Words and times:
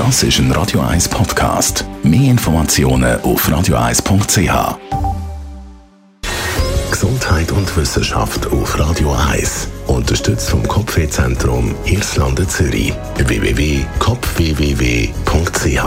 Das 0.00 0.22
ist 0.22 0.38
ein 0.38 0.50
Radio 0.52 0.80
1 0.80 1.10
Podcast. 1.10 1.84
Mehr 2.02 2.30
Informationen 2.30 3.20
auf 3.20 3.46
radio1.ch. 3.46 4.78
Gesundheit 6.90 7.52
und 7.52 7.76
Wissenschaft 7.76 8.46
auf 8.46 8.78
Radio 8.78 9.12
1. 9.12 9.68
Unterstützt 9.88 10.48
vom 10.48 10.66
Kopfwehzentrum 10.66 11.74
Irlande 11.84 12.48
Zürich. 12.48 12.94
www.kopfwww.ch 13.18 15.82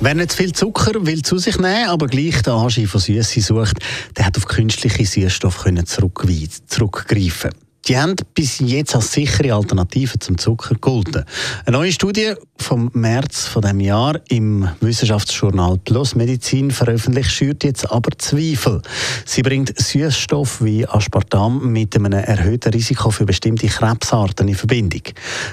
Wer 0.00 0.14
nicht 0.14 0.30
zu 0.30 0.36
viel 0.38 0.54
Zucker 0.54 1.04
will 1.04 1.20
zu 1.20 1.36
sich 1.36 1.58
nehmen, 1.58 1.90
aber 1.90 2.06
gleich 2.06 2.40
den 2.40 2.54
Anschein 2.54 2.86
von 2.86 3.02
Süße 3.02 3.42
sucht, 3.42 3.76
der 4.16 4.24
hat 4.24 4.38
auf 4.38 4.46
künstliche 4.46 5.04
Süßstoffe 5.04 5.66
zurückgreifen 5.84 7.50
die 7.86 7.98
haben 7.98 8.14
bis 8.34 8.58
jetzt 8.58 8.94
als 8.94 9.12
sichere 9.12 9.54
Alternative 9.54 10.18
zum 10.18 10.38
Zucker 10.38 10.74
gelten. 10.74 11.24
Eine 11.64 11.76
neue 11.76 11.92
Studie 11.92 12.34
vom 12.58 12.90
März 12.92 13.46
von 13.46 13.62
dem 13.62 13.80
Jahr 13.80 14.20
im 14.28 14.68
Wissenschaftsjournal 14.80 15.78
Plus 15.78 16.14
Medizin 16.14 16.70
veröffentlicht 16.70 17.30
schürt 17.30 17.64
jetzt 17.64 17.90
aber 17.90 18.10
Zweifel. 18.18 18.82
Sie 19.24 19.42
bringt 19.42 19.78
Süßstoff 19.80 20.62
wie 20.62 20.86
Aspartam 20.86 21.72
mit 21.72 21.96
einem 21.96 22.12
erhöhten 22.12 22.72
Risiko 22.72 23.10
für 23.10 23.24
bestimmte 23.24 23.66
Krebsarten 23.66 24.48
in 24.48 24.54
Verbindung. 24.54 25.02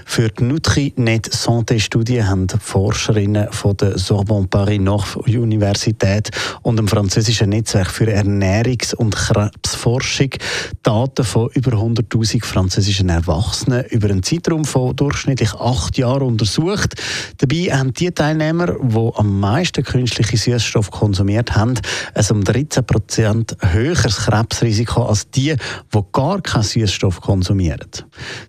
Für 0.05 0.29
die 0.29 0.43
NutriNet 0.43 1.29
Santé 1.31 1.79
Studie 1.79 2.23
haben 2.23 2.47
Forscherinnen 2.49 3.51
von 3.51 3.77
der 3.77 3.97
Sorbonne 3.97 4.47
Paris 4.47 4.81
Nord 4.81 5.15
Universität 5.27 6.29
und 6.61 6.77
dem 6.77 6.87
französischen 6.87 7.49
Netzwerk 7.49 7.89
für 7.89 8.05
Ernährungs- 8.05 8.95
und 8.95 9.15
Krebsforschung 9.15 10.31
Daten 10.83 11.23
von 11.23 11.49
über 11.53 11.71
100 11.71 12.16
1000 12.17 12.45
französischen 12.45 13.09
Erwachsenen 13.09 13.85
über 13.85 14.09
einen 14.09 14.23
Zeitraum 14.23 14.65
von 14.65 14.95
durchschnittlich 14.95 15.53
acht 15.53 15.97
Jahren 15.97 16.23
untersucht. 16.23 16.95
Dabei 17.37 17.71
haben 17.71 17.93
die 17.93 18.11
Teilnehmer, 18.11 18.75
die 18.81 19.11
am 19.15 19.39
meisten 19.39 19.83
künstliche 19.83 20.37
Süßstoffe 20.37 20.91
konsumiert 20.91 21.55
haben, 21.55 21.75
ein 22.13 22.25
um 22.29 22.43
13 22.43 22.85
Prozent 22.85 23.57
höheres 23.61 24.17
Krebsrisiko 24.17 25.03
als 25.03 25.29
die, 25.29 25.55
die 25.93 25.99
gar 26.11 26.41
keinen 26.41 26.63
Süßstoff 26.63 27.21
konsumieren. 27.21 27.89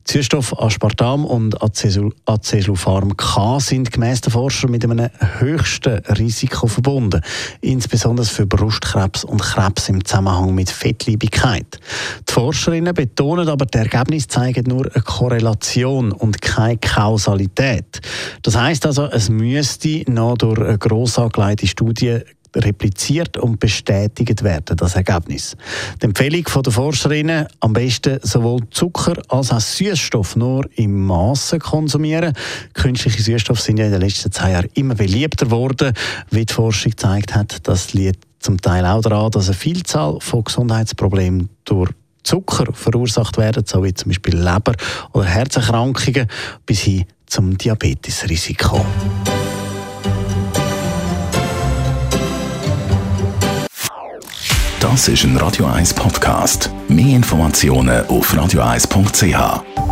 Die 0.06 0.12
Süßstoffe 0.12 0.58
Aspartam 0.58 1.24
und 1.24 1.56
Acesulfarm 1.62 3.16
K 3.16 3.60
sind 3.60 3.92
gemäss 3.92 4.20
der 4.22 4.32
Forscher 4.32 4.68
mit 4.68 4.84
einem 4.84 5.08
höchsten 5.38 5.98
Risiko 6.06 6.66
verbunden, 6.66 7.20
insbesondere 7.60 8.26
für 8.26 8.46
Brustkrebs 8.46 9.24
und 9.24 9.42
Krebs 9.42 9.88
im 9.88 10.04
Zusammenhang 10.04 10.54
mit 10.54 10.70
Fettliebigkeit. 10.70 11.78
Die 12.28 12.32
Forscherinnen 12.32 12.94
betonen 12.94 13.48
aber 13.48 13.57
die 13.66 13.78
Ergebnisse 13.78 14.28
zeigen 14.28 14.64
nur 14.66 14.90
eine 14.92 15.02
Korrelation 15.02 16.12
und 16.12 16.40
keine 16.40 16.78
Kausalität. 16.78 18.00
Das 18.42 18.56
heißt 18.56 18.86
also, 18.86 19.06
es 19.06 19.28
müsste 19.28 20.02
noch 20.10 20.36
durch 20.36 20.58
eine 20.58 20.78
gross 20.78 21.18
angelegte 21.18 21.66
Studie 21.66 22.20
repliziert 22.56 23.36
und 23.36 23.60
bestätigt 23.60 24.42
werden, 24.42 24.76
das 24.76 24.96
Ergebnis. 24.96 25.56
Die 26.00 26.06
Empfehlung 26.06 26.44
der 26.64 26.72
Forscherinnen, 26.72 27.46
am 27.60 27.72
besten 27.72 28.18
sowohl 28.22 28.62
Zucker 28.70 29.14
als 29.28 29.52
auch 29.52 29.60
Süßstoff 29.60 30.36
nur 30.36 30.68
im 30.76 31.06
Maße 31.06 31.58
konsumieren. 31.58 32.32
Künstliche 32.74 33.22
Süßstoffe 33.22 33.60
sind 33.60 33.78
ja 33.78 33.86
in 33.86 33.92
den 33.92 34.00
letzten 34.00 34.32
zehn 34.32 34.50
Jahren 34.52 34.70
immer 34.74 34.94
beliebter 34.94 35.46
geworden, 35.46 35.92
wie 36.30 36.46
die 36.46 36.52
Forschung 36.52 36.90
gezeigt 36.90 37.34
hat. 37.34 37.68
Das 37.68 37.92
liegt 37.92 38.24
zum 38.40 38.60
Teil 38.60 38.86
auch 38.86 39.02
daran, 39.02 39.30
dass 39.30 39.46
eine 39.48 39.54
Vielzahl 39.54 40.18
von 40.20 40.44
Gesundheitsproblemen 40.44 41.48
durch 41.64 41.90
Zucker 42.28 42.66
verursacht 42.74 43.38
werden, 43.38 43.64
so 43.66 43.82
wie 43.82 43.94
zum 43.94 44.10
Beispiel 44.10 44.36
Leber- 44.36 44.74
oder 45.14 45.24
Herzerkrankungen, 45.24 46.26
bis 46.66 46.80
hin 46.80 47.06
zum 47.24 47.56
Diabetesrisiko. 47.56 48.84
Das 54.78 55.08
ist 55.08 55.24
ein 55.24 55.38
Radio 55.38 55.64
1 55.64 55.94
Podcast. 55.94 56.70
Mehr 56.88 57.16
Informationen 57.16 58.06
auf 58.08 58.34
radio1.ch. 58.34 59.87